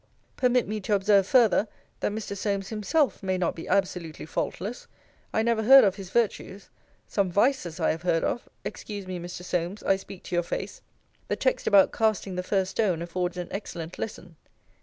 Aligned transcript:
Permit 0.35 0.67
me 0.67 0.81
to 0.81 0.95
observe 0.95 1.27
further, 1.27 1.67
That 1.99 2.11
Mr. 2.11 2.35
Solmes 2.35 2.69
himself 2.69 3.21
may 3.21 3.37
not 3.37 3.53
be 3.55 3.67
absolutely 3.67 4.25
faultless. 4.25 4.87
I 5.31 5.43
never 5.43 5.61
head 5.61 5.83
of 5.83 5.97
his 5.97 6.09
virtues. 6.09 6.71
Some 7.07 7.29
vices 7.31 7.79
I 7.79 7.91
have 7.91 8.01
heard 8.01 8.23
of 8.23 8.49
Excuse 8.65 9.05
me, 9.05 9.19
Mr. 9.19 9.43
Solmes, 9.43 9.83
I 9.83 9.97
speak 9.97 10.23
to 10.23 10.35
your 10.35 10.41
face 10.41 10.81
The 11.27 11.35
text 11.35 11.67
about 11.67 11.91
casting 11.91 12.33
the 12.33 12.41
first 12.41 12.71
stone 12.71 13.03
affords 13.03 13.37
an 13.37 13.47
excellent 13.51 13.99
lesson. 13.99 14.37